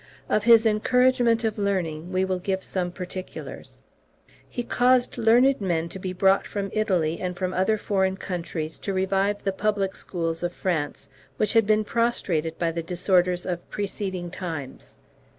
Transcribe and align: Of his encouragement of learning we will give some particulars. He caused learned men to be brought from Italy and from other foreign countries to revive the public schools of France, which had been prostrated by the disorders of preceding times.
Of 0.29 0.45
his 0.45 0.65
encouragement 0.65 1.43
of 1.43 1.59
learning 1.59 2.11
we 2.11 2.25
will 2.25 2.39
give 2.39 2.63
some 2.63 2.91
particulars. 2.91 3.83
He 4.49 4.63
caused 4.63 5.15
learned 5.19 5.61
men 5.61 5.89
to 5.89 5.99
be 5.99 6.11
brought 6.11 6.47
from 6.47 6.71
Italy 6.73 7.19
and 7.19 7.37
from 7.37 7.53
other 7.53 7.77
foreign 7.77 8.17
countries 8.17 8.79
to 8.79 8.93
revive 8.93 9.43
the 9.43 9.53
public 9.53 9.95
schools 9.95 10.41
of 10.41 10.53
France, 10.53 11.07
which 11.37 11.53
had 11.53 11.67
been 11.67 11.83
prostrated 11.83 12.57
by 12.57 12.71
the 12.71 12.81
disorders 12.81 13.45
of 13.45 13.69
preceding 13.69 14.31
times. 14.31 14.97